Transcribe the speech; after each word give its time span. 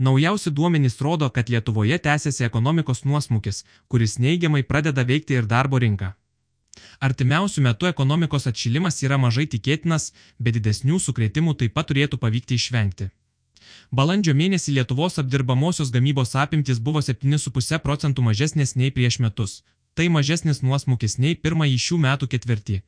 Naujausi 0.00 0.50
duomenys 0.50 1.00
rodo, 1.04 1.28
kad 1.28 1.50
Lietuvoje 1.52 1.98
tęsiasi 1.98 2.44
ekonomikos 2.44 3.04
nuosmukis, 3.04 3.64
kuris 3.88 4.16
neigiamai 4.18 4.62
pradeda 4.62 5.04
veikti 5.04 5.36
ir 5.36 5.48
darbo 5.50 5.76
rinką. 5.82 6.14
Artimiausių 7.04 7.64
metų 7.66 7.90
ekonomikos 7.90 8.48
atšilimas 8.48 9.02
yra 9.04 9.18
mažai 9.20 9.44
tikėtinas, 9.54 10.06
bet 10.38 10.56
didesnių 10.56 11.02
sukrėtimų 11.04 11.54
taip 11.60 11.76
pat 11.76 11.90
turėtų 11.90 12.16
pavykti 12.22 12.56
išvengti. 12.56 13.10
Balandžio 13.92 14.32
mėnesį 14.40 14.78
Lietuvos 14.78 15.20
apdirbamosios 15.20 15.92
gamybos 15.92 16.32
apimtis 16.44 16.80
buvo 16.80 17.04
7,5 17.04 17.78
procentų 17.84 18.24
mažesnės 18.30 18.76
nei 18.80 18.90
prieš 18.96 19.20
metus. 19.20 19.60
Tai 19.94 20.08
mažesnis 20.16 20.62
nuosmukis 20.62 21.18
nei 21.18 21.36
pirmąjį 21.36 21.78
šių 21.86 22.02
metų 22.06 22.32
ketvirtį. 22.32 22.80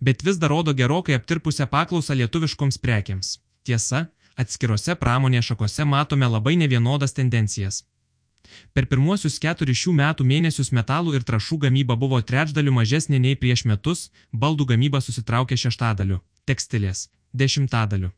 Bet 0.00 0.24
vis 0.24 0.40
dar 0.40 0.56
rodo 0.56 0.72
gerokai 0.72 1.18
aptirpusią 1.20 1.66
paklausą 1.68 2.16
lietuviškoms 2.16 2.78
prekiams. 2.78 3.40
Tiesa, 3.66 4.06
atskirose 4.36 4.94
pramonės 5.00 5.50
šakose 5.50 5.84
matome 5.84 6.28
labai 6.28 6.54
nevienodas 6.60 7.14
tendencijas. 7.18 7.82
Per 8.74 8.86
pirmuosius 8.90 9.38
keturis 9.42 9.78
šių 9.82 9.94
metų 10.00 10.26
mėnesius 10.30 10.70
metalų 10.78 11.14
ir 11.18 11.24
trašų 11.28 11.58
gamyba 11.64 11.96
buvo 11.96 12.20
trečdaliu 12.20 12.74
mažesnė 12.76 13.20
nei 13.26 13.38
prieš 13.40 13.64
metus, 13.70 14.10
baldų 14.32 14.68
gamyba 14.72 15.00
susitraukė 15.00 15.56
šeštadaliu, 15.64 16.20
tekstilės- 16.46 17.08
dešimtadaliu. 17.40 18.10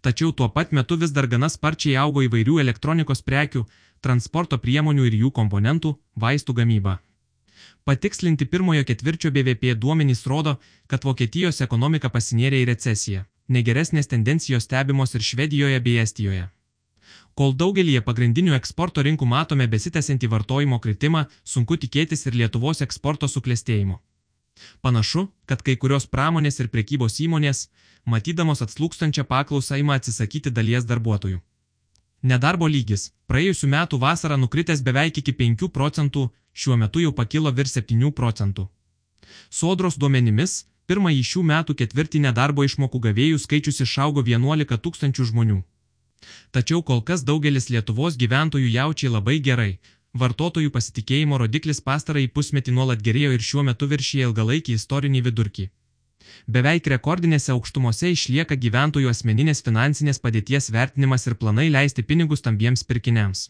Tačiau 0.00 0.32
tuo 0.32 0.48
pat 0.48 0.72
metu 0.72 0.96
vis 0.96 1.10
dar 1.10 1.26
gana 1.26 1.48
sparčiai 1.48 1.96
augo 1.96 2.22
įvairių 2.22 2.60
elektronikos 2.60 3.22
prekių, 3.22 3.64
transporto 4.00 4.58
priemonių 4.58 5.06
ir 5.06 5.14
jų 5.22 5.30
komponentų, 5.38 5.96
vaistų 6.16 6.54
gamyba. 6.54 7.00
Patikslinti 7.84 8.46
pirmojo 8.46 8.84
ketvirčio 8.84 9.30
BVP 9.30 9.74
duomenys 9.74 10.26
rodo, 10.26 10.58
kad 10.86 11.04
Vokietijos 11.04 11.60
ekonomika 11.60 12.08
pasinėrė 12.08 12.62
į 12.62 12.68
recesiją. 12.70 13.24
Negeresnės 13.48 14.06
tendencijos 14.06 14.68
stebimos 14.68 15.14
ir 15.14 15.22
Švedijoje 15.22 15.80
bei 15.80 15.98
Estijoje. 15.98 16.48
Kol 17.34 17.54
daugelį 17.56 18.00
pagrindinių 18.06 18.54
eksporto 18.54 19.02
rinkų 19.02 19.26
matome 19.26 19.66
besitęsiantį 19.66 20.28
vartojimo 20.28 20.78
kritimą, 20.78 21.26
sunku 21.44 21.76
tikėtis 21.76 22.26
ir 22.26 22.34
Lietuvos 22.34 22.82
eksporto 22.84 23.28
suklestėjimo. 23.28 24.00
Panašu, 24.80 25.28
kad 25.46 25.62
kai 25.62 25.76
kurios 25.76 26.06
pramonės 26.06 26.60
ir 26.60 26.68
prekybos 26.68 27.18
įmonės, 27.24 27.68
matydamos 28.04 28.62
atslūkstančią 28.62 29.24
paklausą, 29.24 29.78
ima 29.80 29.96
atsisakyti 29.96 30.50
dalies 30.50 30.84
darbuotojų. 30.84 31.40
Nedarbo 32.22 32.68
lygis 32.68 33.10
praėjusiu 33.26 33.66
metu 33.66 33.98
vasarą 33.98 34.36
nukritęs 34.38 34.82
beveik 34.86 35.18
iki 35.18 35.32
5 35.32 35.68
procentų, 35.78 36.28
šiuo 36.52 36.76
metu 36.76 37.00
jau 37.00 37.12
pakilo 37.12 37.50
virš 37.50 37.78
7 37.80 38.12
procentų. 38.12 38.68
Sodros 39.50 39.96
duomenimis, 39.96 40.66
pirmąjį 40.90 41.22
šių 41.30 41.42
metų 41.50 41.76
ketvirtį 41.80 42.22
nedarbo 42.26 42.64
išmokų 42.68 43.00
gavėjų 43.06 43.40
skaičius 43.44 43.82
išaugo 43.86 44.24
11 44.28 44.78
tūkstančių 44.86 45.28
žmonių. 45.30 45.58
Tačiau 46.54 46.82
kol 46.88 47.02
kas 47.08 47.24
daugelis 47.28 47.68
Lietuvos 47.74 48.16
gyventojų 48.22 48.70
jaučiai 48.76 49.10
labai 49.10 49.38
gerai, 49.48 49.72
vartotojų 50.22 50.70
pasitikėjimo 50.74 51.38
rodiklis 51.42 51.80
pastarąjį 51.80 52.32
pusmetį 52.36 52.74
nuolat 52.78 53.02
gerėjo 53.06 53.32
ir 53.36 53.46
šiuo 53.48 53.64
metu 53.68 53.88
viršyje 53.92 54.28
ilgalaikį 54.28 54.76
istorinį 54.78 55.22
vidurkį. 55.28 55.70
Beveik 56.46 56.86
rekordinėse 56.92 57.52
aukštumose 57.54 58.12
išlieka 58.14 58.58
gyventojų 58.64 59.10
asmeninės 59.12 59.64
finansinės 59.66 60.22
padėties 60.26 60.70
vertinimas 60.76 61.26
ir 61.26 61.34
planai 61.40 61.68
leisti 61.70 62.04
pinigus 62.10 62.42
stambiems 62.42 62.84
pirkiniams. 62.90 63.48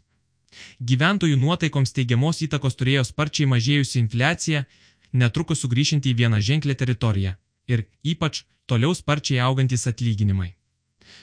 Gyventojų 0.90 1.36
nuotaikoms 1.40 1.94
teigiamos 1.96 2.42
įtakos 2.46 2.76
turėjo 2.80 3.04
sparčiai 3.08 3.48
mažėjusi 3.52 4.00
infliacija, 4.02 4.64
netrukus 5.12 5.62
sugrįžinti 5.64 6.12
į 6.12 6.18
vieną 6.22 6.40
ženklę 6.48 6.74
teritoriją 6.74 7.36
ir, 7.68 7.84
ypač, 8.02 8.44
toliau 8.66 8.94
sparčiai 8.94 9.42
augantis 9.46 9.86
atlyginimai. 9.86 10.52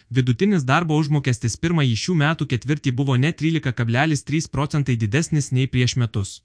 Vidutinis 0.10 0.66
darbo 0.66 0.98
užmokestis 1.02 1.58
pirmąjį 1.64 1.96
šių 2.04 2.16
metų 2.22 2.48
ketvirtį 2.52 2.94
buvo 3.00 3.16
net 3.24 3.42
13,3 3.42 4.50
procentai 4.54 4.96
didesnis 5.04 5.52
nei 5.52 5.68
prieš 5.68 5.96
metus. 6.02 6.40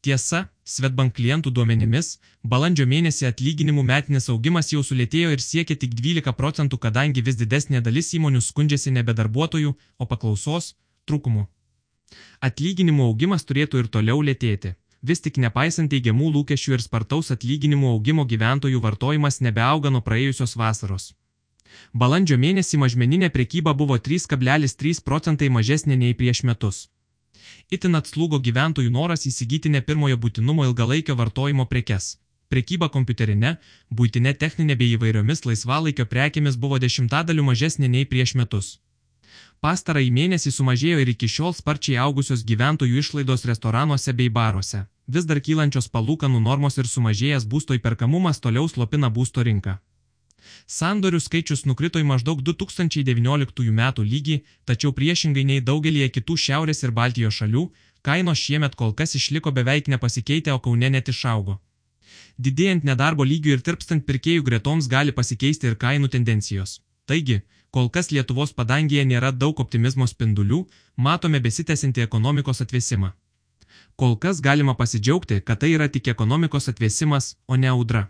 Tiesa, 0.00 0.46
Svetbank 0.66 1.14
klientų 1.16 1.50
duomenimis, 1.56 2.08
balandžio 2.52 2.86
mėnesį 2.90 3.26
atlyginimų 3.28 3.82
metinis 3.90 4.28
augimas 4.32 4.70
jau 4.72 4.82
sulėtėjo 4.86 5.34
ir 5.34 5.42
siekia 5.42 5.76
tik 5.82 5.94
12 5.98 6.34
procentų, 6.40 6.78
kadangi 6.84 7.22
vis 7.28 7.38
didesnė 7.42 7.82
dalis 7.82 8.12
įmonių 8.18 8.42
skundžiasi 8.48 8.94
nebe 8.94 9.14
darbuotojų, 9.20 9.74
o 9.98 10.08
paklausos 10.12 10.74
trūkumu. 11.06 11.46
Atlyginimų 12.48 13.10
augimas 13.10 13.46
turėtų 13.46 13.82
ir 13.82 13.90
toliau 13.98 14.22
lėtėti. 14.22 14.74
Vis 15.06 15.22
tik 15.22 15.36
nepaisant 15.42 15.92
teigiamų 15.92 16.32
lūkesčių 16.34 16.72
ir 16.74 16.82
spartaus 16.82 17.30
atlyginimų 17.34 17.92
augimo 17.94 18.24
gyventojų 18.32 18.80
vartojimas 18.82 19.38
nebeauga 19.46 19.92
nuo 19.94 20.00
praėjusios 20.06 20.56
vasaros. 20.58 21.12
Balandžio 21.92 22.38
mėnesį 22.44 22.80
mažmeninė 22.82 23.28
prekyba 23.34 23.74
buvo 23.82 23.98
3,3 24.08 25.02
procentai 25.08 25.50
mažesnė 25.56 25.98
nei 26.00 26.14
prieš 26.20 26.42
metus. 26.48 26.78
Itin 27.70 27.98
atslūgo 27.98 28.40
gyventojų 28.48 28.90
noras 28.96 29.26
įsigyti 29.30 29.70
ne 29.74 29.82
pirmojo 29.90 30.18
būtinumo 30.24 30.66
ilgalaikio 30.70 31.14
vartojimo 31.20 31.68
prekes. 31.74 32.16
Prekyba 32.50 32.88
kompiuterinė, 32.96 33.56
būtinė 34.00 34.34
techninė 34.42 34.78
bei 34.80 34.96
įvairiomis 34.96 35.44
laisvalaikio 35.46 36.06
prekėmis 36.10 36.58
buvo 36.64 36.80
dešimtadaliu 36.82 37.46
mažesnė 37.46 37.92
nei 37.94 38.10
prieš 38.10 38.34
metus. 38.42 38.74
Pastarąjį 39.62 40.10
mėnesį 40.18 40.52
sumažėjo 40.58 40.98
ir 41.02 41.14
iki 41.14 41.30
šiol 41.36 41.54
sparčiai 41.54 42.02
augusios 42.02 42.44
gyventojų 42.50 43.02
išlaidos 43.02 43.46
restoranuose 43.50 44.12
bei 44.12 44.30
baruose. 44.40 44.86
Vis 45.06 45.26
dar 45.26 45.38
kylančios 45.38 45.86
palūkanų 45.94 46.40
normos 46.42 46.78
ir 46.82 46.88
sumažėjęs 46.90 47.44
būsto 47.46 47.76
įperkamumas 47.78 48.40
toliau 48.42 48.66
slopina 48.68 49.10
būsto 49.18 49.44
rinką. 49.46 49.78
Sandorių 50.66 51.20
skaičius 51.22 51.64
nukrito 51.66 52.00
į 52.02 52.06
maždaug 52.06 52.42
2019 52.42 53.70
metų 53.80 54.06
lygį, 54.12 54.36
tačiau 54.66 54.92
priešingai 54.92 55.44
nei 55.46 55.62
daugelie 55.68 56.08
kitų 56.10 56.36
Šiaurės 56.44 56.82
ir 56.82 56.94
Baltijos 56.98 57.38
šalių, 57.38 57.62
kainos 58.02 58.38
šiemet 58.38 58.74
kol 58.74 58.94
kas 58.98 59.14
išliko 59.18 59.52
beveik 59.54 59.90
nepasikeitę, 59.92 60.52
o 60.52 60.58
Kaune 60.58 60.90
net 60.90 61.08
išaugo. 61.08 61.60
Didėjant 62.38 62.84
nedarbo 62.84 63.24
lygiui 63.24 63.54
ir 63.56 63.62
tirpstant 63.66 64.06
pirkėjų 64.06 64.42
gretoms 64.48 64.88
gali 64.90 65.14
pasikeisti 65.14 65.70
ir 65.70 65.78
kainų 65.84 66.10
tendencijos. 66.14 66.80
Taigi, 67.06 67.40
kol 67.70 67.88
kas 67.94 68.10
Lietuvos 68.10 68.52
padangėje 68.58 69.06
nėra 69.06 69.30
daug 69.32 69.62
optimizmo 69.62 70.06
spindulių, 70.10 70.64
matome 70.96 71.40
besitęsinti 71.46 72.02
ekonomikos 72.02 72.62
atvėsimą. 72.66 73.14
Kol 73.96 74.18
kas 74.20 74.42
galima 74.44 74.74
pasidžiaugti, 74.76 75.40
kad 75.40 75.60
tai 75.60 75.72
yra 75.76 75.88
tik 75.88 76.08
ekonomikos 76.12 76.68
atvėsimas, 76.72 77.34
o 77.48 77.56
ne 77.56 77.72
audra. 77.72 78.08